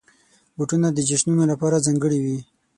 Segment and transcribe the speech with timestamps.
[0.55, 2.39] بوټونه د جشنونو لپاره ځانګړي وي.